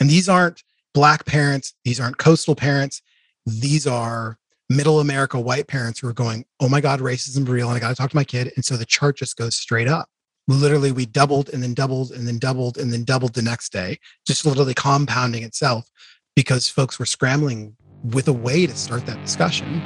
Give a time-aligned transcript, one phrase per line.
[0.00, 0.62] And these aren't
[0.94, 3.02] black parents, these aren't coastal parents,
[3.46, 4.38] these are
[4.70, 7.68] middle America white parents who are going, oh my God, racism is real.
[7.68, 8.52] And I got to talk to my kid.
[8.56, 10.08] And so the chart just goes straight up.
[10.46, 13.98] Literally, we doubled and then doubled and then doubled and then doubled the next day,
[14.26, 15.90] just literally compounding itself
[16.34, 19.82] because folks were scrambling with a way to start that discussion.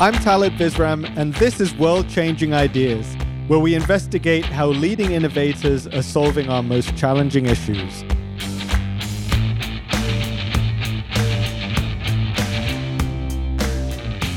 [0.00, 3.16] I'm Talib Visram, and this is World Changing Ideas,
[3.48, 8.04] where we investigate how leading innovators are solving our most challenging issues.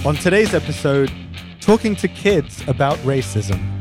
[0.04, 1.12] On today's episode,
[1.60, 3.80] talking to kids about racism.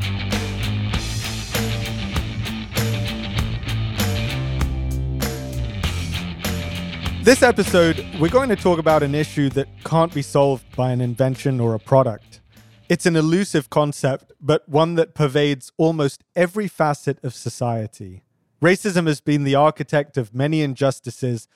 [7.23, 11.02] This episode, we're going to talk about an issue that can't be solved by an
[11.02, 12.41] invention or a product.
[12.88, 18.23] It's an elusive concept, but one that pervades almost every facet of society.
[18.63, 21.46] Racism has been the architect of many injustices,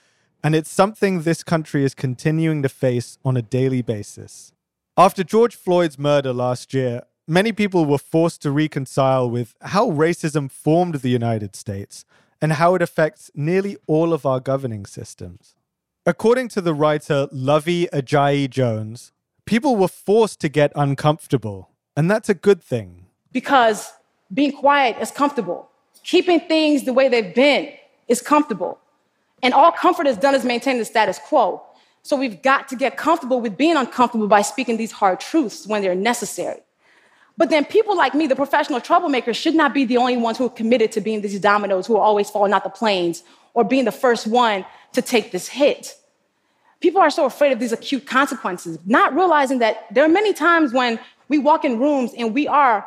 [0.43, 4.53] and it's something this country is continuing to face on a daily basis.
[4.99, 10.51] After George Floyd's murder last year, many people were forced to reconcile with how racism
[10.51, 12.05] formed the United States
[12.45, 15.55] and how it affects nearly all of our governing systems.
[16.05, 19.13] According to the writer Luvvie Ajayi Jones,
[19.47, 23.07] people were forced to get uncomfortable, and that's a good thing.
[23.33, 23.95] Because
[24.35, 25.71] being quiet is comfortable,
[26.03, 27.73] keeping things the way they've been
[28.09, 28.79] is comfortable.
[29.43, 31.63] And all comfort has done is maintain the status quo.
[32.03, 35.81] So we've got to get comfortable with being uncomfortable by speaking these hard truths when
[35.81, 36.61] they're necessary.
[37.37, 40.47] But then people like me, the professional troublemakers, should not be the only ones who
[40.47, 43.85] are committed to being these dominoes who are always falling out the planes or being
[43.85, 45.97] the first one to take this hit.
[46.81, 50.73] People are so afraid of these acute consequences, not realizing that there are many times
[50.73, 52.87] when we walk in rooms and we are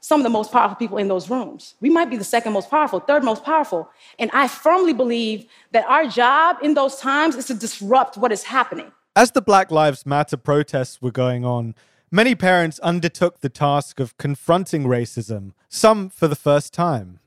[0.00, 1.74] some of the most powerful people in those rooms.
[1.80, 3.88] We might be the second most powerful, third most powerful.
[4.18, 8.44] And I firmly believe that our job in those times is to disrupt what is
[8.44, 8.92] happening.
[9.16, 11.74] As the Black Lives Matter protests were going on,
[12.12, 17.18] Many parents undertook the task of confronting racism, some for the first time.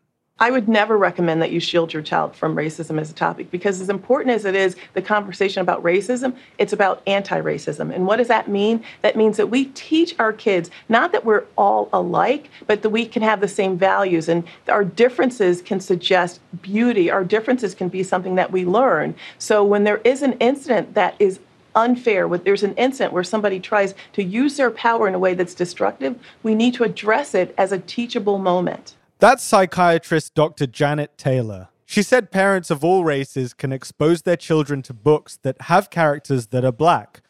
[0.41, 3.81] I would never recommend that you shield your child from racism as a topic because,
[3.81, 7.93] as important as it is the conversation about racism, it's about anti racism.
[7.93, 8.81] And what does that mean?
[9.01, 13.05] That means that we teach our kids not that we're all alike, but that we
[13.05, 14.29] can have the same values.
[14.29, 19.15] And our differences can suggest beauty, our differences can be something that we learn.
[19.39, 21.41] So, when there is an incident that is
[21.79, 25.33] unfair, when there's an incident where somebody tries to use their power in a way
[25.33, 28.95] that's destructive, we need to address it as a teachable moment.
[29.19, 30.67] That's psychiatrist Dr.
[30.67, 31.69] Janet Taylor.
[31.85, 36.47] She said parents of all races can expose their children to books that have characters
[36.47, 37.21] that are black.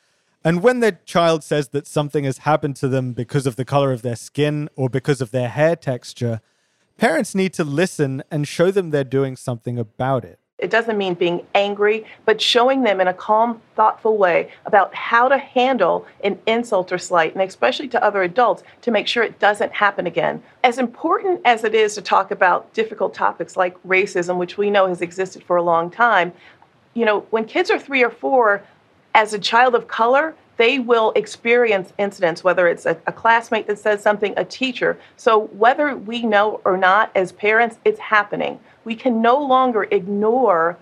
[0.43, 3.91] And when their child says that something has happened to them because of the color
[3.91, 6.41] of their skin or because of their hair texture,
[6.97, 10.39] parents need to listen and show them they're doing something about it.
[10.59, 15.29] It doesn't mean being angry, but showing them in a calm, thoughtful way about how
[15.29, 19.39] to handle an insult or slight, and especially to other adults, to make sure it
[19.39, 20.43] doesn't happen again.
[20.63, 24.87] As important as it is to talk about difficult topics like racism, which we know
[24.87, 26.33] has existed for a long time,
[26.93, 28.61] you know, when kids are three or four,
[29.15, 33.79] as a child of color, they will experience incidents, whether it's a, a, classmate that
[33.79, 34.99] says something, a teacher.
[35.15, 38.59] So, whether we know or not, as parents, it's happening.
[38.89, 40.75] We can no longer ignore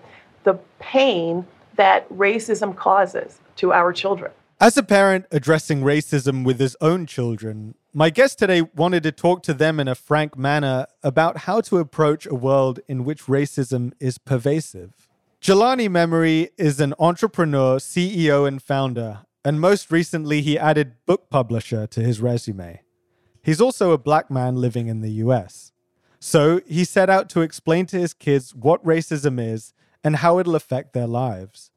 [0.44, 1.46] the pain
[1.76, 4.32] that racism causes to our children.
[4.58, 9.42] As a parent addressing racism with his own children, my guest today wanted to talk
[9.42, 13.92] to them in a frank manner about how to approach a world in which racism
[14.00, 15.10] is pervasive.
[15.42, 21.86] Jelani Memory is an entrepreneur, CEO, and founder and most recently, he added book publisher
[21.86, 22.80] to his resume.
[23.42, 25.72] He's also a black man living in the US.
[26.20, 30.56] So he set out to explain to his kids what racism is and how it'll
[30.56, 31.70] affect their lives.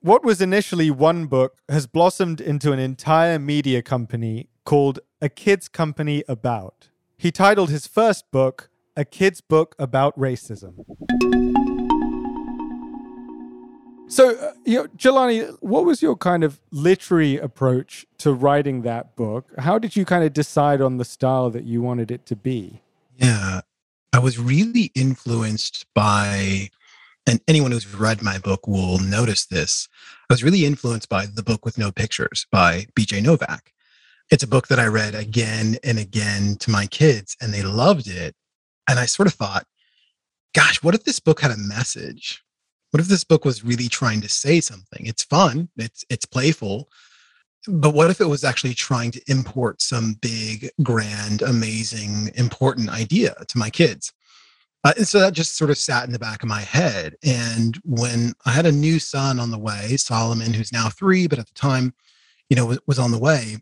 [0.00, 5.68] What was initially one book has blossomed into an entire media company called A Kid's
[5.68, 6.88] Company About.
[7.16, 10.84] He titled his first book, A Kid's Book About Racism.
[14.06, 19.16] So, uh, you know, Jelani, what was your kind of literary approach to writing that
[19.16, 19.52] book?
[19.58, 22.82] How did you kind of decide on the style that you wanted it to be?
[23.16, 23.60] Yeah,
[24.12, 26.70] I was really influenced by,
[27.26, 29.88] and anyone who's read my book will notice this.
[30.28, 33.72] I was really influenced by the book with no pictures by BJ Novak.
[34.30, 38.08] It's a book that I read again and again to my kids, and they loved
[38.08, 38.34] it.
[38.88, 39.66] And I sort of thought,
[40.54, 42.44] gosh, what if this book had a message?
[42.94, 46.88] what if this book was really trying to say something it's fun it's it's playful
[47.66, 53.34] but what if it was actually trying to import some big, grand, amazing, important idea
[53.48, 54.12] to my kids?
[54.84, 57.16] Uh, and so that just sort of sat in the back of my head.
[57.24, 61.38] And when I had a new son on the way, Solomon, who's now three, but
[61.38, 61.94] at the time,
[62.50, 63.56] you know, was, on the way,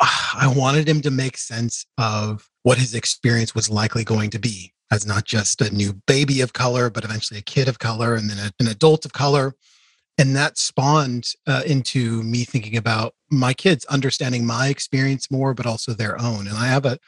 [0.00, 4.72] I wanted him to make sense of what his experience was likely going to be
[4.90, 8.28] as not just a new baby of color, but eventually a kid of color and
[8.28, 9.54] then a, an adult of color.
[10.20, 15.64] And that spawned uh, into me thinking about my kids understanding my experience more, but
[15.64, 16.46] also their own.
[16.46, 16.98] And I have a,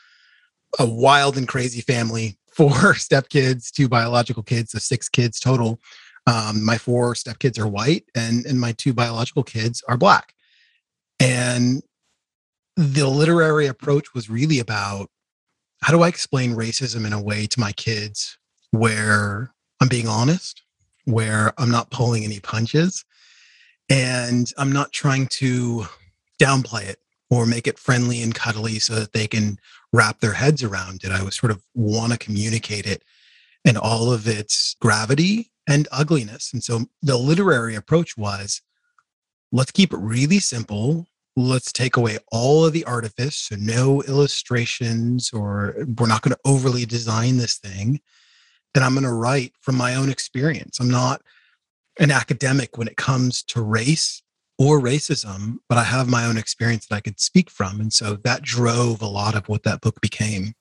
[0.79, 5.79] a wild and crazy family four stepkids, two biological kids, so six kids total.
[6.27, 10.33] Um, my four stepkids are white, and and my two biological kids are black.
[11.21, 11.83] And
[12.77, 15.11] the literary approach was really about
[15.83, 18.39] how do I explain racism in a way to my kids
[18.71, 20.63] where I'm being honest,
[21.05, 23.05] where I'm not pulling any punches,
[23.89, 25.87] and I'm not trying to
[26.41, 26.99] downplay it
[27.31, 29.59] or make it friendly and cuddly so that they can
[29.93, 31.11] wrap their heads around it.
[31.11, 33.03] I was sort of want to communicate it
[33.65, 36.53] and all of its gravity and ugliness.
[36.53, 38.61] And so the literary approach was
[39.53, 41.07] let's keep it really simple.
[41.37, 43.37] Let's take away all of the artifice.
[43.37, 48.01] So, no illustrations, or we're not going to overly design this thing.
[48.75, 50.81] And I'm going to write from my own experience.
[50.81, 51.23] I'm not
[51.99, 54.23] an academic when it comes to race
[54.59, 57.81] or racism, but I have my own experience that I could speak from.
[57.81, 60.55] And so that drove a lot of what that book became.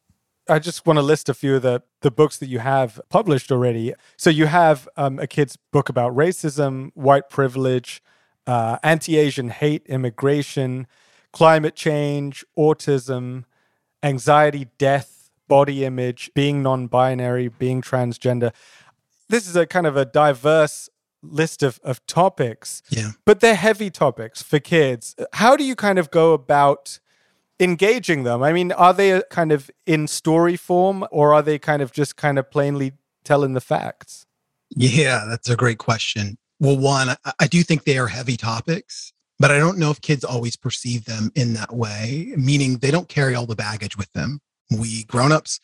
[0.50, 3.52] I just want to list a few of the, the books that you have published
[3.52, 3.94] already.
[4.18, 8.02] So you have um, a kid's book about racism, white privilege,
[8.48, 10.88] uh, anti Asian hate, immigration,
[11.31, 13.46] climate change, autism,
[14.04, 15.20] anxiety, death,
[15.51, 18.53] body image, being non binary, being transgender.
[19.27, 20.89] This is a kind of a diverse
[21.21, 22.81] list of, of topics.
[22.89, 23.12] Yeah.
[23.25, 25.13] But they're heavy topics for kids.
[25.33, 27.00] How do you kind of go about
[27.59, 28.42] engaging them?
[28.42, 32.15] I mean, are they kind of in story form or are they kind of just
[32.15, 32.94] kind of plainly
[33.25, 34.25] telling the facts?
[34.69, 36.38] Yeah, that's a great question.
[36.62, 40.00] Well, one, I, I do think they are heavy topics, but I don't know if
[40.00, 44.13] kids always perceive them in that way, meaning they don't carry all the baggage with
[44.13, 44.39] them.
[44.71, 45.59] We grown-ups,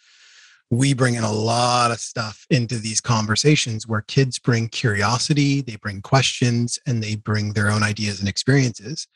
[0.70, 5.78] we bring in a lot of stuff into these conversations where kids bring curiosity, they
[5.78, 9.08] bring questions, and they bring their own ideas and experiences.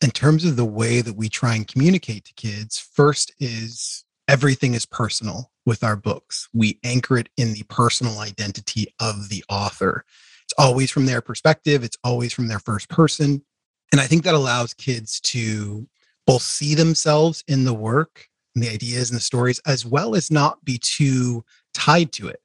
[0.00, 4.74] In terms of the way that we try and communicate to kids, first is everything
[4.74, 6.48] is personal with our books.
[6.52, 10.04] We anchor it in the personal identity of the author.
[10.44, 13.44] It's always from their perspective, it's always from their first person.
[13.92, 15.86] And I think that allows kids to
[16.26, 20.30] both see themselves in the work and the ideas and the stories, as well as
[20.30, 22.40] not be too tied to it.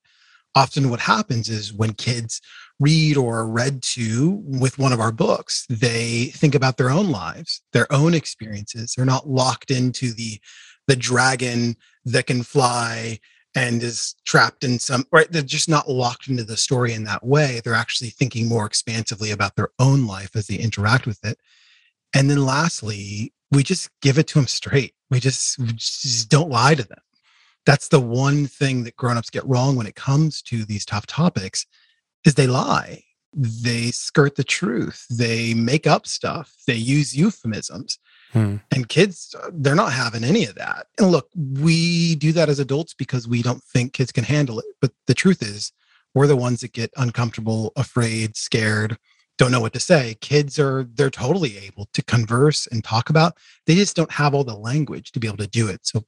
[0.56, 2.42] Often, what happens is when kids
[2.80, 7.10] read or are read to with one of our books, they think about their own
[7.10, 8.94] lives, their own experiences.
[8.96, 10.40] They're not locked into the
[10.88, 11.76] the dragon
[12.06, 13.20] that can fly
[13.56, 17.24] and is trapped in some right they're just not locked into the story in that
[17.26, 21.38] way they're actually thinking more expansively about their own life as they interact with it
[22.14, 24.94] and then lastly we just give it to them straight.
[25.10, 27.00] We just, we just don't lie to them.
[27.66, 31.66] That's the one thing that grown-ups get wrong when it comes to these tough topics
[32.26, 33.04] is they lie.
[33.34, 35.06] They skirt the truth.
[35.10, 36.56] They make up stuff.
[36.66, 38.00] They use euphemisms.
[38.32, 38.58] Hmm.
[38.72, 40.88] And kids, uh, they're not having any of that.
[40.98, 44.66] And look, we do that as adults because we don't think kids can handle it.
[44.82, 45.72] But the truth is,
[46.14, 48.98] we're the ones that get uncomfortable, afraid, scared,
[49.40, 50.16] don't know what to say.
[50.22, 54.44] Kids are they're totally able to converse and talk about they just don't have all
[54.44, 55.80] the language to be able to do it.
[55.84, 56.04] So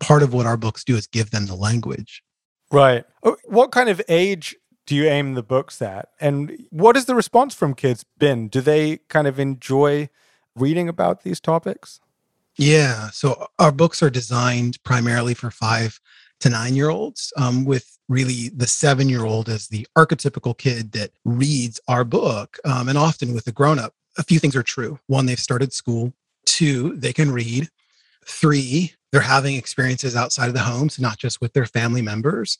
[0.00, 2.22] part of what our books do is give them the language.
[2.70, 3.04] Right.
[3.22, 6.08] Oh, what kind of age do you aim the books at?
[6.20, 8.48] And what has the response from kids been?
[8.48, 10.10] Do they kind of enjoy
[10.56, 12.00] reading about these topics?
[12.56, 13.10] Yeah.
[13.10, 16.00] So our books are designed primarily for five
[16.40, 20.92] to nine year olds um, with really the seven year old as the archetypical kid
[20.92, 22.58] that reads our book.
[22.64, 24.98] Um, and often with a grown up, a few things are true.
[25.06, 26.12] One, they've started school.
[26.44, 27.68] Two, they can read.
[28.26, 32.58] Three, they're having experiences outside of the home, so not just with their family members.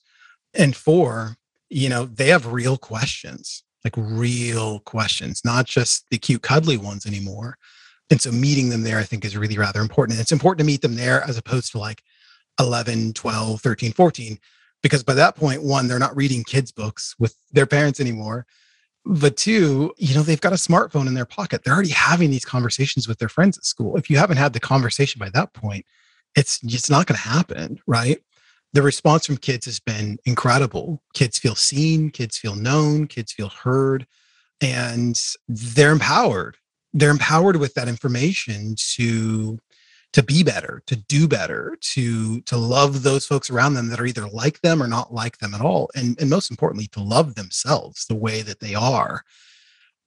[0.55, 1.37] And four,
[1.69, 7.07] you know, they have real questions, like real questions, not just the cute, cuddly ones
[7.07, 7.57] anymore.
[8.11, 10.17] And so meeting them there, I think, is really rather important.
[10.17, 12.03] And it's important to meet them there as opposed to like
[12.61, 14.39] 11, 12, 13, 14,
[14.85, 18.45] because by that point, one, they're not reading kids' books with their parents anymore.
[19.07, 21.65] But two, you know, they've got a smartphone in their pocket.
[21.65, 23.97] They're already having these conversations with their friends at school.
[23.97, 25.87] If you haven't had the conversation by that point,
[26.37, 28.19] it's it's not going to happen, right?
[28.75, 31.03] The response from kids has been incredible.
[31.15, 34.07] Kids feel seen, kids feel known, kids feel heard,
[34.61, 35.17] and
[35.49, 36.57] they're empowered.
[36.93, 39.59] they're empowered with that information to
[40.15, 44.07] to be better to do better to to love those folks around them that are
[44.07, 47.35] either like them or not like them at all and and most importantly to love
[47.35, 49.23] themselves the way that they are.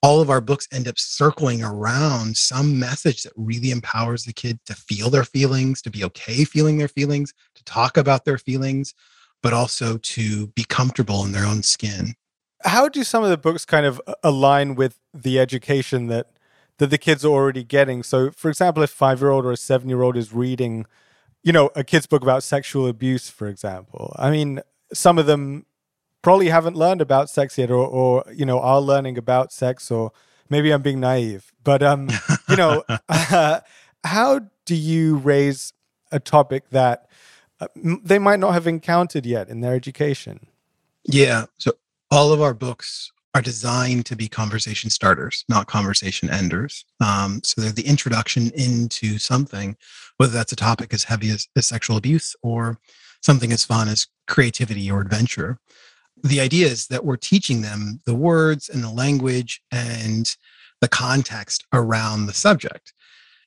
[0.00, 4.60] All of our books end up circling around some message that really empowers the kid
[4.66, 8.94] to feel their feelings to be okay feeling their feelings to talk about their feelings
[9.42, 12.14] but also to be comfortable in their own skin.
[12.64, 16.37] How do some of the books kind of align with the education that
[16.78, 18.02] that the kids are already getting.
[18.02, 20.86] So, for example, if five year old or a seven year old is reading,
[21.42, 24.60] you know, a kid's book about sexual abuse, for example, I mean,
[24.92, 25.66] some of them
[26.22, 30.12] probably haven't learned about sex yet, or, or you know, are learning about sex, or
[30.48, 32.08] maybe I'm being naive, but um,
[32.48, 33.60] you know, uh,
[34.04, 35.72] how do you raise
[36.10, 37.08] a topic that
[37.60, 37.66] uh,
[38.04, 40.46] they might not have encountered yet in their education?
[41.04, 41.46] Yeah.
[41.58, 41.72] So
[42.10, 46.84] all of our books are designed to be conversation starters, not conversation enders.
[47.00, 49.76] Um, so they're the introduction into something,
[50.16, 52.78] whether that's a topic as heavy as, as sexual abuse or
[53.20, 55.58] something as fun as creativity or adventure.
[56.22, 60.34] The idea is that we're teaching them the words and the language and
[60.80, 62.92] the context around the subject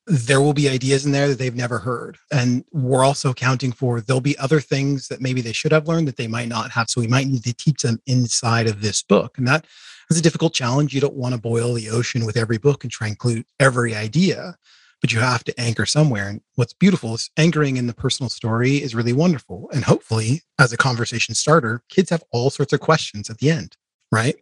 [0.07, 2.17] there will be ideas in there that they've never heard.
[2.31, 6.07] And we're also accounting for there'll be other things that maybe they should have learned
[6.07, 6.89] that they might not have.
[6.89, 9.37] So we might need to teach them inside of this book.
[9.37, 9.65] And that
[10.09, 10.93] is a difficult challenge.
[10.93, 13.95] You don't want to boil the ocean with every book and try and include every
[13.95, 14.57] idea,
[15.01, 16.27] but you have to anchor somewhere.
[16.27, 19.69] And what's beautiful is anchoring in the personal story is really wonderful.
[19.71, 23.77] And hopefully, as a conversation starter, kids have all sorts of questions at the end,
[24.11, 24.35] right?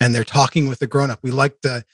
[0.00, 1.20] And they're talking with the grown up.
[1.22, 1.84] We like the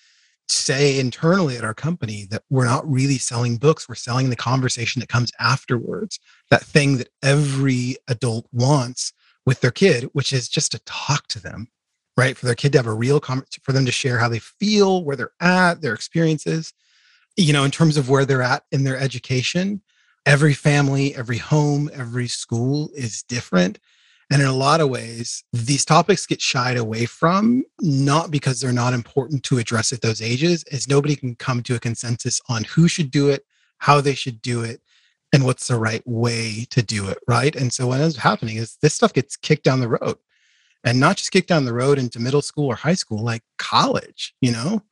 [0.53, 5.01] say internally at our company that we're not really selling books we're selling the conversation
[5.01, 9.13] that comes afterwards that thing that every adult wants
[9.47, 11.69] with their kid which is just to talk to them
[12.15, 12.37] right?
[12.37, 15.03] For their kid to have a real conversation for them to share how they feel
[15.03, 16.73] where they're at their experiences
[17.37, 19.83] you know in terms of where they're at in their education.
[20.25, 23.79] Every family every home every school is different
[24.33, 28.73] and in a lot of ways, these topics get shied away from, not because they're
[28.73, 32.65] not important to address at those ages, as nobody can come to a consensus on
[32.65, 33.45] who should do it,
[33.79, 34.81] how they should do it,
[35.35, 37.19] and what's the right way to do it.
[37.29, 37.55] Right.
[37.55, 40.17] And so what ends up happening is this stuff gets kicked down the road
[40.83, 44.35] and not just kicked down the road into middle school or high school, like college,
[44.41, 44.83] you know?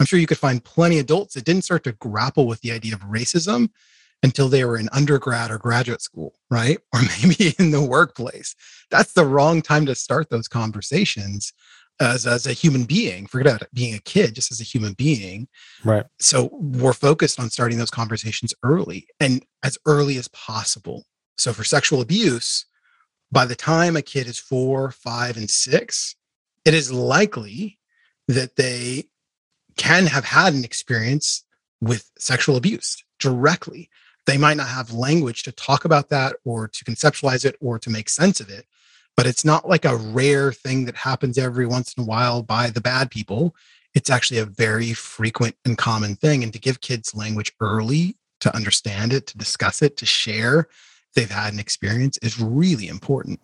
[0.00, 2.72] I'm sure you could find plenty of adults that didn't start to grapple with the
[2.72, 3.70] idea of racism
[4.22, 6.78] until they were in undergrad or graduate school, right?
[6.94, 8.54] Or maybe in the workplace.
[8.90, 11.52] That's the wrong time to start those conversations
[12.00, 13.26] as, as a human being.
[13.26, 15.48] Forget about being a kid, just as a human being.
[15.84, 16.04] Right.
[16.18, 21.04] So we're focused on starting those conversations early and as early as possible.
[21.36, 22.66] So for sexual abuse,
[23.30, 26.14] by the time a kid is four, five, and six,
[26.64, 27.78] it is likely
[28.28, 29.04] that they
[29.76, 31.44] can have had an experience
[31.80, 33.88] with sexual abuse directly
[34.26, 37.90] they might not have language to talk about that or to conceptualize it or to
[37.90, 38.66] make sense of it
[39.16, 42.70] but it's not like a rare thing that happens every once in a while by
[42.70, 43.54] the bad people.
[43.94, 48.54] It's actually a very frequent and common thing and to give kids language early to
[48.56, 50.68] understand it to discuss it to share
[51.14, 53.38] they've had an experience is really important.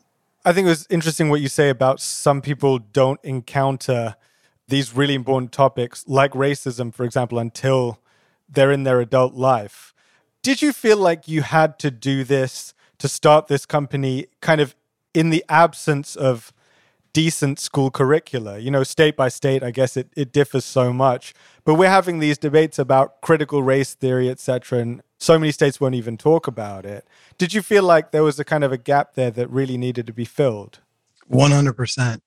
[0.45, 4.17] I think it was interesting what you say about some people don't encounter
[4.69, 8.01] these really important topics like racism for example until
[8.49, 9.95] they're in their adult life
[10.49, 14.75] did you feel like you had to do this to start this company kind of
[15.13, 16.55] in the absence of
[17.13, 18.59] decent school curricula?
[18.59, 21.35] You know, state by state, I guess it, it differs so much.
[21.67, 25.95] But we're having these debates about critical race theory, etc., and so many states won't
[25.95, 27.07] even talk about it.
[27.37, 30.07] Did you feel like there was a kind of a gap there that really needed
[30.07, 30.79] to be filled?
[31.31, 32.23] 100%.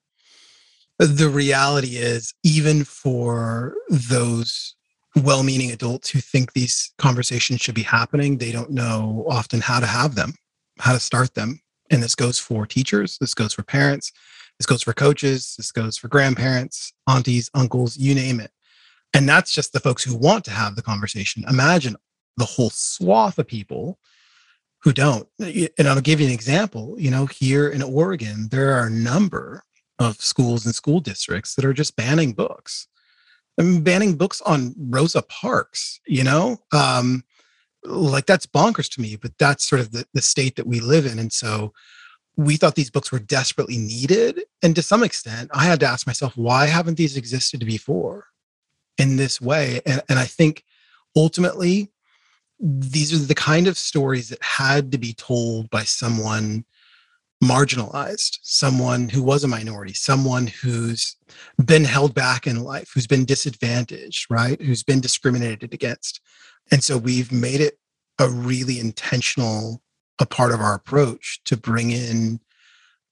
[1.00, 4.76] The reality is, even for those
[5.16, 9.80] well meaning adults who think these conversations should be happening, they don't know often how
[9.80, 10.34] to have them,
[10.80, 11.60] how to start them.
[11.90, 14.12] And this goes for teachers, this goes for parents,
[14.58, 18.52] this goes for coaches, this goes for grandparents, aunties, uncles, you name it.
[19.14, 21.44] And that's just the folks who want to have the conversation.
[21.50, 21.98] Imagine
[22.38, 24.00] the whole swath of people
[24.84, 25.28] who don't.
[25.40, 26.96] And I'll give you an example.
[26.98, 29.64] You know, here in Oregon, there are a number
[30.00, 32.88] of schools and school districts that are just banning books
[33.58, 36.60] I'm banning books on Rosa Parks, you know?
[36.72, 37.24] Um,
[37.84, 41.06] like that's bonkers to me, but that's sort of the, the state that we live
[41.06, 41.20] in.
[41.20, 41.74] And so
[42.38, 44.42] we thought these books were desperately needed.
[44.64, 48.26] And to some extent, I had to ask myself, why haven't these existed before
[48.98, 49.82] in this way?
[49.86, 50.64] And, and I think
[51.16, 51.92] ultimately,
[52.60, 56.64] these are the kind of stories that had to be told by someone
[57.44, 61.16] marginalized, someone who was a minority, someone who's
[61.64, 64.62] been held back in life, who's been disadvantaged, right?
[64.62, 66.22] Who's been discriminated against.
[66.72, 67.80] And so we've made it
[68.20, 69.82] a really intentional
[70.20, 72.40] a part of our approach to bring in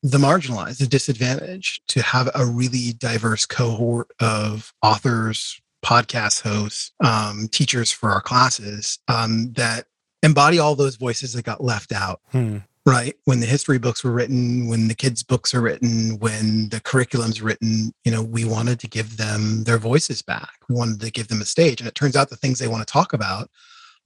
[0.04, 7.48] the marginalized, the disadvantaged, to have a really diverse cohort of authors, podcast hosts, um,
[7.52, 9.86] teachers for our classes um, that
[10.22, 12.22] embody all those voices that got left out.
[12.32, 12.60] Hmm
[12.90, 16.80] right when the history books were written when the kids books are written when the
[16.80, 20.60] curriculum's written you know we wanted to give them their voices back.
[20.68, 22.86] We wanted to give them a stage and it turns out the things they want
[22.86, 23.50] to talk about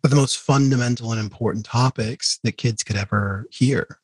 [0.03, 3.99] are the most fundamental and important topics that kids could ever hear.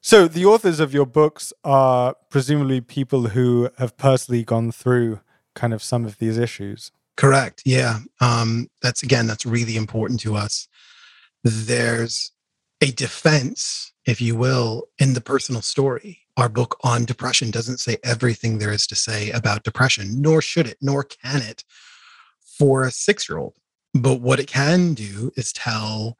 [0.00, 5.20] So the authors of your books are presumably people who have personally gone through
[5.54, 6.90] kind of some of these issues.
[7.16, 8.00] Correct yeah.
[8.20, 10.66] Um, that's again that's really important to us.
[11.44, 12.32] There's
[12.84, 16.20] a defense, if you will, in the personal story.
[16.36, 20.66] Our book on depression doesn't say everything there is to say about depression, nor should
[20.66, 21.64] it, nor can it
[22.58, 23.56] for a six year old.
[23.94, 26.18] But what it can do is tell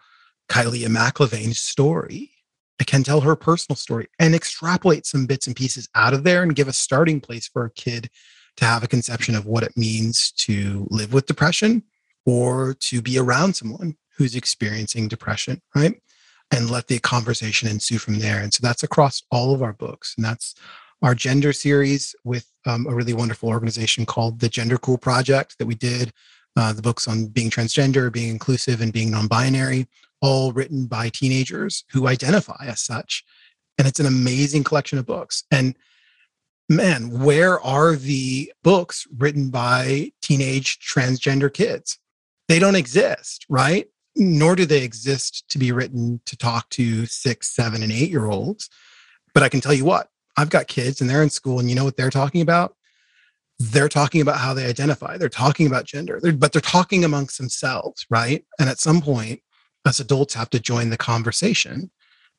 [0.49, 2.31] Kileah McIlvain's story.
[2.81, 6.43] It can tell her personal story and extrapolate some bits and pieces out of there
[6.43, 8.09] and give a starting place for a kid
[8.57, 11.83] to have a conception of what it means to live with depression
[12.25, 16.01] or to be around someone who's experiencing depression, right?
[16.51, 18.41] And let the conversation ensue from there.
[18.41, 20.15] And so that's across all of our books.
[20.17, 20.55] And that's
[21.03, 25.75] our gender series with um, a really wonderful organization called the GenderCool Project that we
[25.75, 26.13] did.
[26.57, 29.89] Uh, the books on being transgender, being inclusive, and being non binary,
[30.23, 33.25] all written by teenagers who identify as such.
[33.77, 35.45] And it's an amazing collection of books.
[35.51, 35.77] And
[36.69, 41.99] man, where are the books written by teenage transgender kids?
[42.49, 43.89] They don't exist, right?
[44.17, 48.27] Nor do they exist to be written to talk to six, seven, and eight year
[48.27, 48.71] olds.
[49.33, 51.77] But I can tell you what, I've got kids and they're in school, and you
[51.77, 52.77] know what they're talking about?
[53.59, 55.17] They're talking about how they identify.
[55.17, 58.45] They're talking about gender, they're, but they're talking amongst themselves, right?
[58.59, 59.41] And at some point,
[59.85, 61.91] us adults have to join the conversation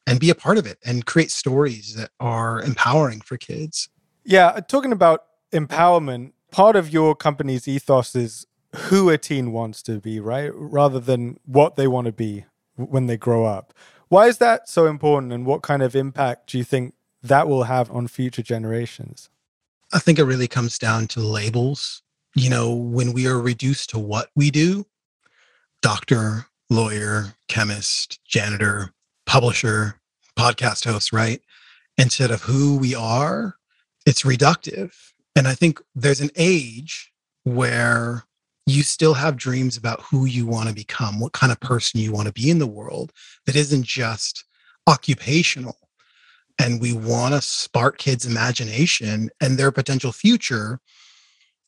[0.07, 3.89] and be a part of it and create stories that are empowering for kids.
[4.23, 8.45] Yeah, talking about empowerment, part of your company's ethos is
[8.75, 10.51] who a teen wants to be, right?
[10.53, 13.73] Rather than what they want to be when they grow up.
[14.07, 17.63] Why is that so important and what kind of impact do you think that will
[17.63, 19.29] have on future generations?
[19.93, 22.01] I think it really comes down to labels.
[22.35, 24.85] You know, when we are reduced to what we do
[25.81, 28.91] doctor, lawyer, chemist, janitor,
[29.25, 29.99] publisher,
[30.37, 31.41] podcast host, right?
[31.97, 33.55] Instead of who we are,
[34.05, 34.93] it's reductive.
[35.35, 37.11] And I think there's an age
[37.43, 38.23] where
[38.65, 42.11] you still have dreams about who you want to become, what kind of person you
[42.11, 43.11] want to be in the world
[43.45, 44.43] that isn't just
[44.87, 45.77] occupational.
[46.57, 50.79] And we want to spark kids' imagination and their potential future,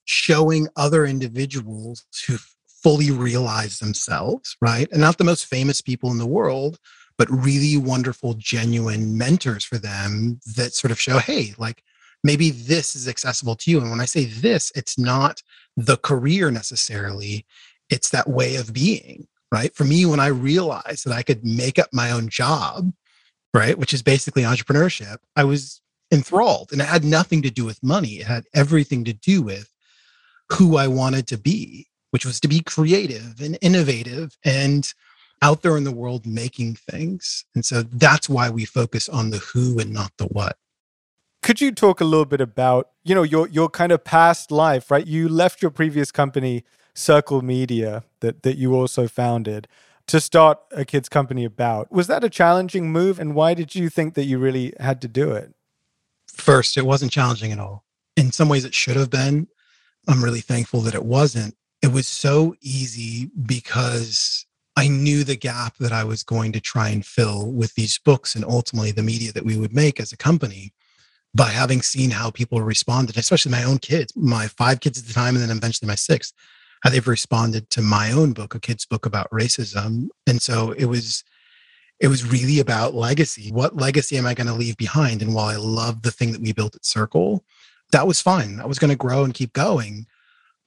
[0.05, 4.88] showing other individuals who fully realize themselves, right?
[4.91, 6.79] And not the most famous people in the world,
[7.17, 11.83] but really wonderful, genuine mentors for them that sort of show, hey, like
[12.23, 13.80] maybe this is accessible to you.
[13.80, 15.41] And when I say this, it's not
[15.75, 17.45] the career necessarily,
[17.89, 19.73] it's that way of being, right?
[19.75, 22.91] For me, when I realized that I could make up my own job,
[23.53, 27.84] right, which is basically entrepreneurship, I was enthralled and it had nothing to do with
[27.84, 28.15] money.
[28.15, 29.71] It had everything to do with
[30.49, 34.91] who I wanted to be, which was to be creative and innovative and
[35.41, 37.45] out there in the world making things.
[37.53, 40.58] And so that's why we focus on the who and not the what.
[41.47, 44.91] Could you talk a little bit about, you know, your your kind of past life,
[44.91, 45.07] right?
[45.07, 49.65] You left your previous company, Circle Media, that that you also founded,
[50.07, 51.89] to start a kids company about.
[51.89, 55.07] Was that a challenging move and why did you think that you really had to
[55.07, 55.53] do it?
[56.27, 57.86] First, it wasn't challenging at all.
[58.17, 59.47] In some ways it should have been.
[60.05, 61.55] I'm really thankful that it wasn't.
[61.81, 66.89] It was so easy because I knew the gap that I was going to try
[66.89, 70.17] and fill with these books and ultimately the media that we would make as a
[70.17, 70.73] company
[71.33, 75.13] by having seen how people responded, especially my own kids, my five kids at the
[75.13, 76.33] time, and then eventually my six,
[76.83, 80.07] how they've responded to my own book, a kid's book about racism.
[80.25, 81.23] And so it was,
[81.99, 83.51] it was really about legacy.
[83.51, 85.21] What legacy am I going to leave behind?
[85.21, 87.43] And while I love the thing that we built at Circle,
[87.91, 88.57] that was fine.
[88.57, 90.05] That was going to grow and keep going.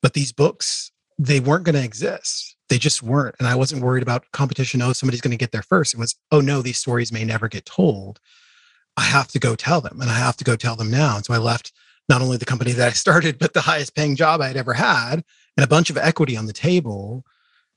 [0.03, 2.57] But these books, they weren't going to exist.
[2.69, 3.37] They just weren't.
[3.39, 4.83] And I wasn't worried about competition.
[4.83, 5.95] Oh, somebody's going to get there first.
[5.95, 8.21] It was, oh no, these stories may never get told.
[9.01, 11.17] I have to go tell them and I have to go tell them now.
[11.17, 11.73] And so I left
[12.11, 14.75] not only the company that I started, but the highest paying job I had ever
[14.75, 15.25] had
[15.57, 17.25] and a bunch of equity on the table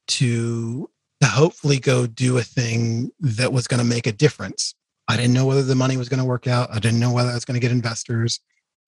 [0.09, 0.89] to,
[1.21, 4.75] to hopefully go do a thing that was going to make a difference.
[5.07, 6.69] I didn't know whether the money was going to work out.
[6.71, 8.41] I didn't know whether I was going to get investors.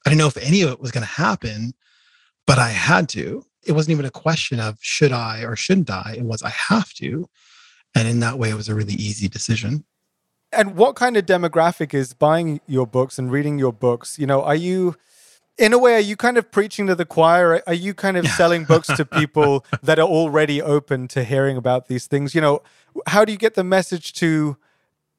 [0.06, 1.74] I didn't know if any of it was going to happen,
[2.45, 3.45] but I had to.
[3.65, 6.15] It wasn't even a question of should I or shouldn't I.
[6.17, 7.30] It was I have to.
[7.95, 9.86] And in that way, it was a really easy decision.
[10.56, 14.18] And what kind of demographic is buying your books and reading your books?
[14.18, 14.96] You know, are you,
[15.58, 17.62] in a way, are you kind of preaching to the choir?
[17.68, 21.88] Are you kind of selling books to people that are already open to hearing about
[21.88, 22.34] these things?
[22.34, 22.62] You know,
[23.08, 24.58] how do you get the message to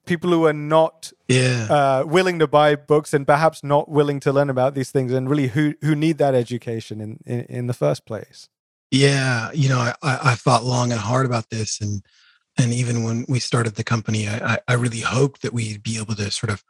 [0.07, 1.67] people who are not yeah.
[1.69, 5.29] uh, willing to buy books and perhaps not willing to learn about these things and
[5.29, 8.49] really who who need that education in in, in the first place
[8.91, 12.03] yeah you know I, I thought long and hard about this and
[12.59, 16.15] and even when we started the company I, I really hoped that we'd be able
[16.17, 16.65] to sort of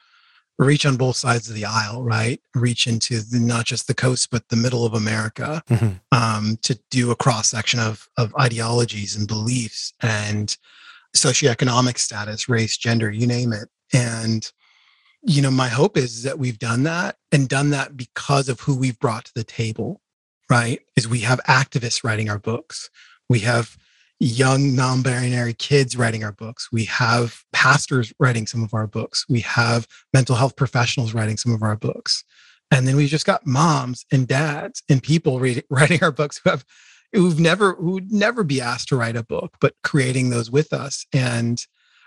[0.59, 4.31] reach on both sides of the aisle right reach into the, not just the coast
[4.31, 5.97] but the middle of america mm-hmm.
[6.13, 10.57] um, to do a cross section of of ideologies and beliefs and
[11.17, 13.69] socioeconomic status, race, gender, you name it.
[13.93, 14.51] And,
[15.23, 18.77] you know, my hope is that we've done that and done that because of who
[18.77, 20.01] we've brought to the table,
[20.49, 20.81] right?
[20.95, 22.91] Is we have activists writing our books.
[23.29, 23.77] We have
[24.19, 26.71] young non-binary kids writing our books.
[26.73, 29.27] We have pastors writing some of our books.
[29.29, 32.25] We have mental health professionals writing some of our books.
[32.71, 36.51] And then we've just got moms and dads and people reading, writing our books who
[36.51, 36.65] have
[37.13, 40.73] who've never who would never be asked to write a book, but creating those with
[40.73, 41.07] us.
[41.13, 41.65] And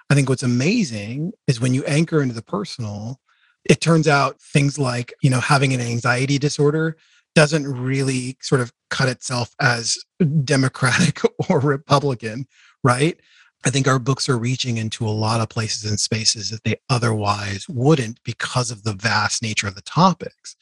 [0.09, 3.19] I think what's amazing is when you anchor into the personal,
[3.65, 6.97] it turns out things like, you know, having an anxiety disorder
[7.35, 9.97] doesn't really sort of cut itself as
[10.43, 12.47] Democratic or Republican,
[12.83, 13.19] right?
[13.65, 16.77] I think our books are reaching into a lot of places and spaces that they
[16.89, 20.55] otherwise wouldn't because of the vast nature of the topics.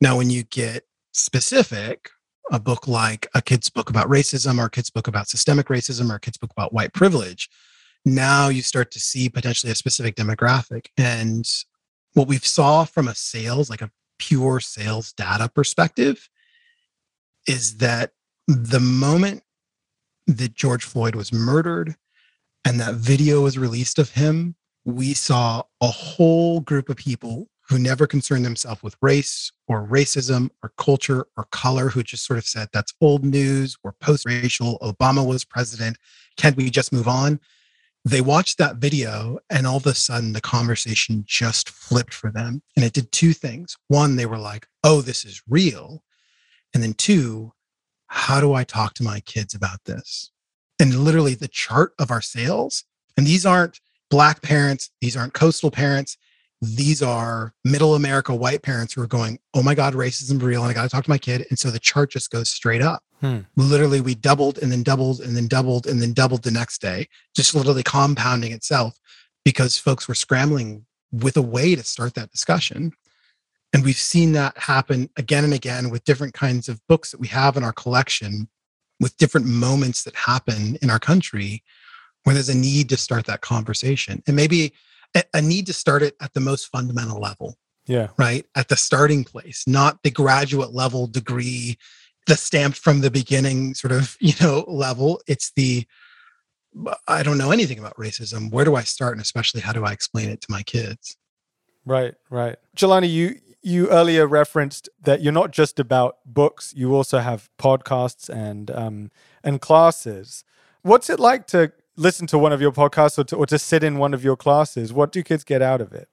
[0.00, 2.10] Now, when you get specific,
[2.50, 6.10] a book like a kid's book about racism or a kid's book about systemic racism
[6.10, 7.48] or a kid's book about white privilege,
[8.04, 10.86] now you start to see potentially a specific demographic.
[10.96, 11.46] And
[12.14, 16.28] what we've saw from a sales, like a pure sales data perspective,
[17.46, 18.12] is that
[18.48, 19.42] the moment
[20.26, 21.94] that George Floyd was murdered
[22.64, 24.56] and that video was released of him,
[24.86, 30.48] we saw a whole group of people who never concerned themselves with race or racism
[30.62, 34.78] or culture or color, who just sort of said, that's old news, we're post racial,
[34.78, 35.98] Obama was president,
[36.38, 37.38] can't we just move on?
[38.06, 42.62] They watched that video, and all of a sudden, the conversation just flipped for them.
[42.74, 43.76] And it did two things.
[43.88, 46.02] One, they were like, oh, this is real.
[46.72, 47.52] And then two,
[48.08, 50.30] how do I talk to my kids about this?
[50.80, 52.84] And literally, the chart of our sales,
[53.16, 56.16] and these aren't Black parents, these aren't coastal parents,
[56.60, 60.62] these are middle America white parents who are going, oh my God, racism is real.
[60.62, 61.46] And I got to talk to my kid.
[61.50, 63.02] And so the chart just goes straight up.
[63.20, 63.40] Hmm.
[63.56, 67.08] Literally, we doubled and then doubled and then doubled and then doubled the next day,
[67.34, 68.98] just literally compounding itself
[69.44, 72.92] because folks were scrambling with a way to start that discussion.
[73.72, 77.28] And we've seen that happen again and again with different kinds of books that we
[77.28, 78.48] have in our collection,
[79.00, 81.62] with different moments that happen in our country
[82.24, 84.22] where there's a need to start that conversation.
[84.26, 84.72] And maybe
[85.32, 87.56] a need to start it at the most fundamental level.
[87.86, 88.08] Yeah.
[88.18, 88.44] Right.
[88.54, 91.78] At the starting place, not the graduate level degree,
[92.26, 95.20] the stamped from the beginning sort of, you know, level.
[95.26, 95.86] It's the,
[97.06, 98.50] I don't know anything about racism.
[98.52, 99.12] Where do I start?
[99.12, 101.16] And especially how do I explain it to my kids?
[101.86, 102.56] Right, right.
[102.76, 103.36] Jelani, you
[103.68, 109.10] you earlier referenced that you're not just about books, you also have podcasts and um
[109.44, 110.44] and classes.
[110.82, 113.82] What's it like to listen to one of your podcasts or to, or to sit
[113.82, 114.92] in one of your classes?
[114.92, 116.08] What do kids get out of it?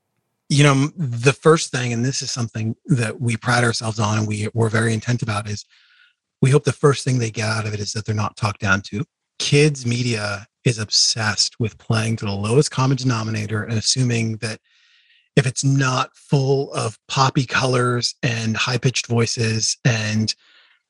[0.49, 4.27] You know, the first thing, and this is something that we pride ourselves on and
[4.27, 5.65] we, we're very intent about, is
[6.41, 8.61] we hope the first thing they get out of it is that they're not talked
[8.61, 9.03] down to.
[9.39, 14.59] Kids media is obsessed with playing to the lowest common denominator and assuming that
[15.35, 20.33] if it's not full of poppy colors and high pitched voices and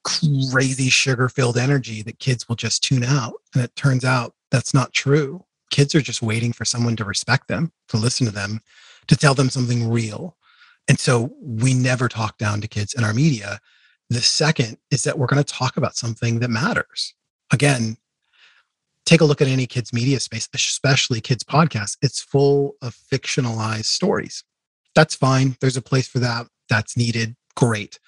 [0.04, 3.34] crazy sugar filled energy that kids will just tune out.
[3.54, 5.44] And it turns out that's not true.
[5.72, 8.62] Kids are just waiting for someone to respect them, to listen to them,
[9.08, 10.38] to tell them something real.
[10.88, 13.60] And so we never talk down to kids in our media.
[14.10, 17.16] The second is that we're going to talk about something that matters.
[17.52, 17.98] Again,
[19.06, 21.98] take a look at any kids media space, especially kids podcasts.
[22.02, 24.44] It's full of fictionalized stories.
[24.96, 25.58] That's fine.
[25.62, 26.48] There's a place for that.
[26.70, 27.36] That's needed.
[27.56, 28.00] Great.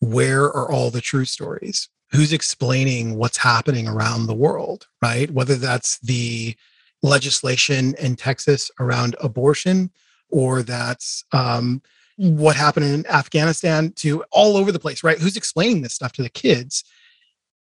[0.00, 1.88] Where are all the true stories?
[2.10, 5.30] who's explaining what's happening around the world, right?
[5.30, 6.56] Whether that's the
[7.02, 9.90] legislation in Texas around abortion
[10.30, 11.82] or that's um,
[12.16, 15.18] what happened in Afghanistan to all over the place, right?
[15.18, 16.82] Who's explaining this stuff to the kids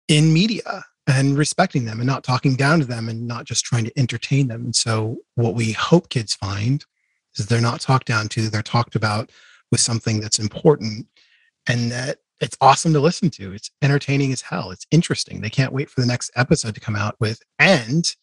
[0.09, 3.85] in media and respecting them and not talking down to them and not just trying
[3.85, 4.64] to entertain them.
[4.64, 6.85] And so, what we hope kids find
[7.37, 9.31] is they're not talked down to, they're talked about
[9.71, 11.07] with something that's important
[11.69, 13.53] and that it's awesome to listen to.
[13.53, 14.71] It's entertaining as hell.
[14.71, 15.40] It's interesting.
[15.40, 18.14] They can't wait for the next episode to come out with, and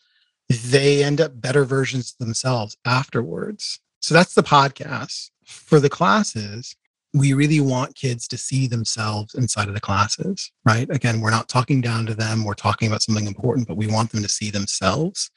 [0.50, 3.80] they end up better versions themselves afterwards.
[4.02, 5.32] So that's the podcast.
[5.46, 6.76] For the classes,
[7.14, 10.90] we really want kids to see themselves inside of the classes, right?
[10.90, 14.12] Again, we're not talking down to them, we're talking about something important, but we want
[14.12, 15.30] them to see themselves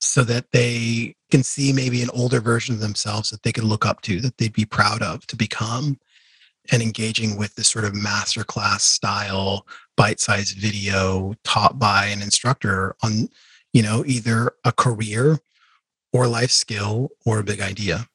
[0.00, 3.84] so that they can see maybe an older version of themselves that they could look
[3.84, 5.98] up to, that they'd be proud of to become
[6.70, 13.28] and engaging with this sort of masterclass style bite-sized video taught by an instructor on
[13.72, 15.38] you know either a career
[16.12, 18.06] or life skill or a big idea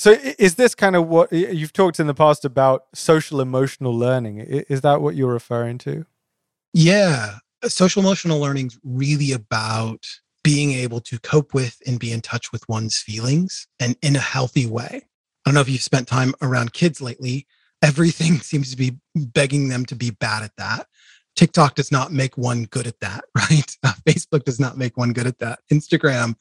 [0.00, 4.38] so is this kind of what you've talked in the past about social emotional learning
[4.38, 6.04] is that what you're referring to
[6.72, 10.06] yeah social emotional learning is really about
[10.42, 14.20] being able to cope with and be in touch with one's feelings and in a
[14.20, 15.02] healthy way
[15.44, 17.46] I don't know if you've spent time around kids lately.
[17.82, 20.86] Everything seems to be begging them to be bad at that.
[21.36, 23.76] TikTok does not make one good at that, right?
[23.82, 25.60] Uh, Facebook does not make one good at that.
[25.72, 26.34] Instagram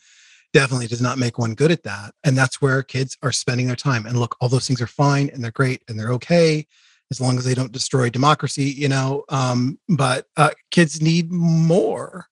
[0.54, 2.14] definitely does not make one good at that.
[2.24, 4.06] And that's where kids are spending their time.
[4.06, 6.68] And look, all those things are fine and they're great and they're okay
[7.12, 9.24] as long as they don't destroy democracy, you know.
[9.30, 12.28] Um, but uh, kids need more,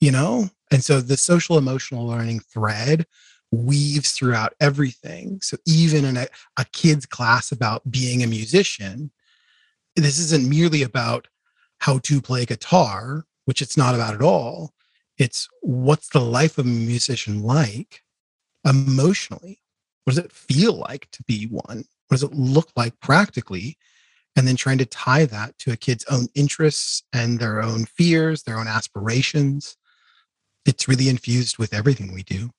[0.00, 0.48] you know.
[0.70, 3.06] And so the social emotional learning thread
[3.52, 5.40] weaves throughout everything.
[5.42, 9.10] So even in a, a kid's class about being a musician,
[9.96, 11.26] this isn't merely about
[11.78, 14.72] how to play guitar, which it's not about at all.
[15.20, 18.02] It's what's the life of a musician like
[18.64, 19.60] emotionally?
[20.04, 21.84] What does it feel like to be one?
[22.08, 23.76] What does it look like practically?
[24.34, 28.44] And then trying to tie that to a kid's own interests and their own fears,
[28.44, 29.76] their own aspirations.
[30.64, 32.50] It's really infused with everything we do.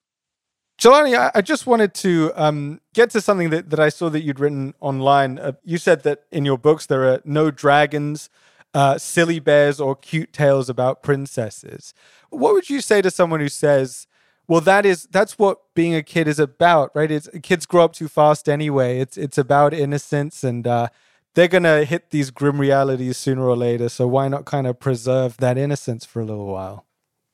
[0.79, 4.39] Jelani, I, just wanted to um, get to something that, that I saw that you'd
[4.39, 5.39] written online.
[5.39, 8.29] Uh, you said that in your books there are no dragons,
[8.73, 11.93] uh, silly bears, or cute tales about princesses.
[12.29, 14.07] What would you say to someone who says,
[14.47, 17.09] well, that is that's what being a kid is about, right?
[17.09, 18.99] It's kids grow up too fast anyway.
[18.99, 20.89] It's it's about innocence, and uh,
[21.35, 23.87] they're gonna hit these grim realities sooner or later.
[23.87, 26.85] So why not kind of preserve that innocence for a little while?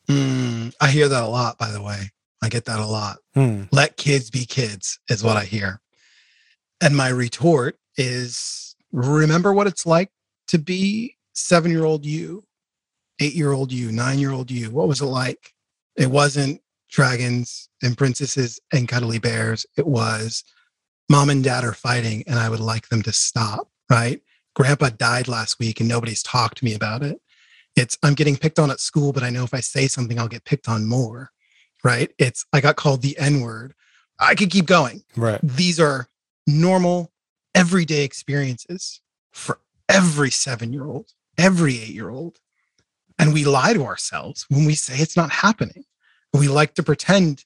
[0.08, 2.12] Mm, I hear that a lot, by the way.
[2.42, 3.18] I get that a lot.
[3.34, 3.64] Hmm.
[3.72, 5.82] Let kids be kids is what I hear.
[6.82, 10.12] And my retort is remember what it's like
[10.50, 12.44] to be seven year old you,
[13.20, 14.72] eight year old you, nine year old you.
[14.72, 15.54] What was it like?
[15.96, 19.66] It wasn't dragons and princesses and cuddly bears.
[19.78, 20.44] It was
[21.10, 24.22] mom and dad are fighting and I would like them to stop, right?
[24.56, 27.22] Grandpa died last week and nobody's talked to me about it.
[27.76, 30.28] It's I'm getting picked on at school, but I know if I say something, I'll
[30.28, 31.32] get picked on more
[31.84, 32.12] right?
[32.18, 33.74] It's I got called the N word.
[34.20, 35.04] I could keep going.
[35.16, 35.40] Right.
[35.42, 36.08] These are
[36.46, 37.12] normal,
[37.54, 42.40] everyday experiences for every seven year old, every eight year old.
[43.20, 45.84] And we lie to ourselves when we say it's not happening.
[46.34, 47.46] We like to pretend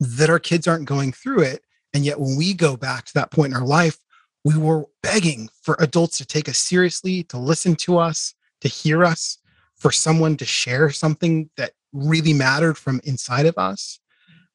[0.00, 1.64] that our kids aren't going through it.
[1.92, 3.98] And yet, when we go back to that point in our life,
[4.44, 9.04] we were begging for adults to take us seriously, to listen to us, to hear
[9.04, 9.38] us,
[9.76, 13.98] for someone to share something that really mattered from inside of us.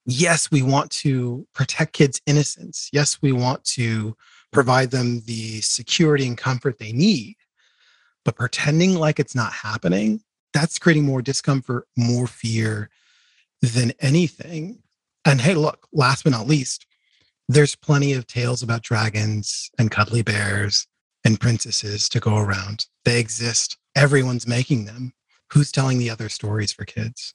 [0.06, 2.90] Yes, we want to protect kids' innocence.
[2.94, 4.16] Yes, we want to
[4.52, 7.36] provide them the security and comfort they need.
[8.26, 10.22] But pretending like it's not happening,
[10.54, 12.90] that's creating more discomfort, more fear
[13.62, 14.80] than anything.
[15.26, 16.86] And hey, look, last but not least,
[17.48, 20.88] there's plenty of tales about dragons and cuddly bears
[21.26, 22.86] and princesses to go around.
[23.06, 23.78] They exist.
[23.96, 25.14] Everyone's making them
[25.54, 27.34] who's telling the other stories for kids?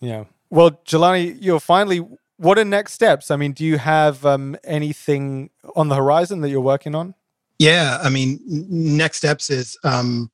[0.00, 0.24] Yeah.
[0.50, 2.04] Well, Jelani, you're finally.
[2.36, 3.30] What are next steps?
[3.30, 7.14] I mean, do you have um, anything on the horizon that you're working on?
[7.58, 10.30] Yeah, I mean, next steps is um,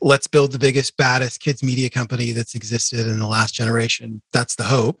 [0.00, 4.22] let's build the biggest, baddest kids media company that's existed in the last generation.
[4.32, 5.00] That's the hope.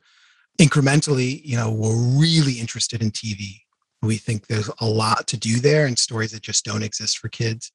[0.60, 3.60] Incrementally, you know, we're really interested in TV.
[4.02, 7.28] We think there's a lot to do there and stories that just don't exist for
[7.28, 7.72] kids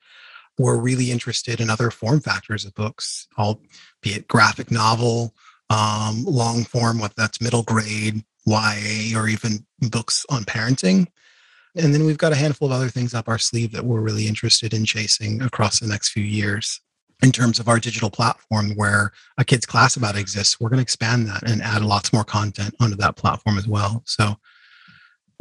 [0.57, 3.61] we're really interested in other form factors of books, all
[4.01, 5.33] be it graphic novel,
[5.69, 11.07] um, long form, whether that's middle grade, YA, or even books on parenting.
[11.75, 14.27] And then we've got a handful of other things up our sleeve that we're really
[14.27, 16.81] interested in chasing across the next few years.
[17.23, 20.83] In terms of our digital platform, where a kids class about exists, we're going to
[20.83, 24.03] expand that and add lots more content onto that platform as well.
[24.05, 24.35] So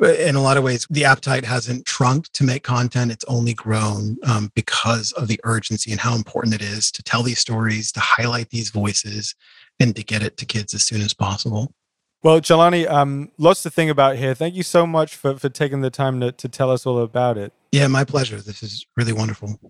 [0.03, 3.11] in a lot of ways, the appetite hasn't shrunk to make content.
[3.11, 7.23] It's only grown um, because of the urgency and how important it is to tell
[7.23, 9.35] these stories, to highlight these voices,
[9.81, 11.73] and to get it to kids as soon as possible.
[12.27, 14.35] Well, Jelani, um, lots to think about here.
[14.35, 17.39] Thank you so much for, for taking the time to, to tell us all about
[17.39, 17.53] it.
[17.71, 18.41] Yeah, my pleasure.
[18.41, 19.61] This is really wonderful.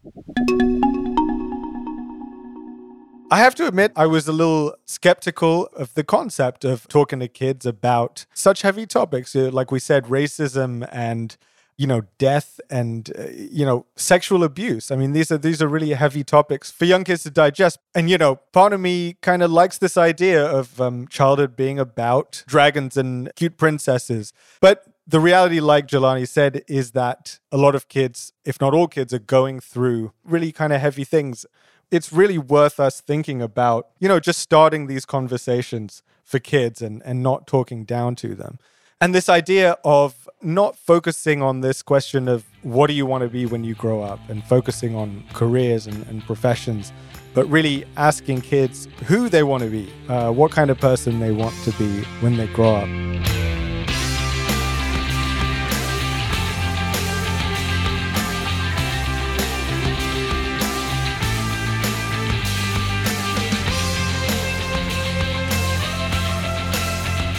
[3.30, 7.28] I have to admit, I was a little skeptical of the concept of talking to
[7.28, 9.36] kids about such heavy topics.
[9.36, 11.36] Uh, like we said, racism and
[11.76, 14.90] you know death and uh, you know sexual abuse.
[14.90, 17.78] I mean these are these are really heavy topics for young kids to digest.
[17.94, 21.78] And you know part of me kind of likes this idea of um, childhood being
[21.78, 24.32] about dragons and cute princesses.
[24.60, 28.88] But the reality like jelani said is that a lot of kids if not all
[28.88, 31.46] kids are going through really kind of heavy things.
[31.88, 37.00] It's really worth us thinking about, you know, just starting these conversations for kids and,
[37.04, 38.58] and not talking down to them.
[38.98, 43.28] And this idea of not focusing on this question of what do you want to
[43.28, 46.94] be when you grow up and focusing on careers and, and professions,
[47.34, 51.30] but really asking kids who they want to be, uh, what kind of person they
[51.30, 53.35] want to be when they grow up.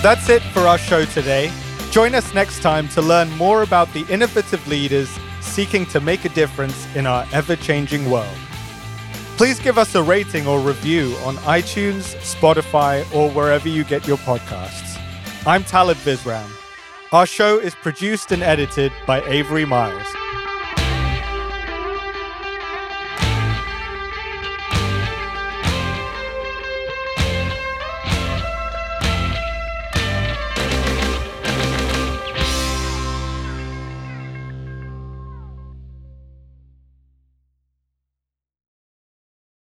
[0.04, 1.52] That's it for our show today.
[1.90, 5.10] Join us next time to learn more about the innovative leaders
[5.42, 8.38] seeking to make a difference in our ever changing world.
[9.38, 14.18] Please give us a rating or review on iTunes, Spotify, or wherever you get your
[14.18, 15.00] podcasts.
[15.48, 16.50] I'm Talib Visram.
[17.12, 20.08] Our show is produced and edited by Avery Miles.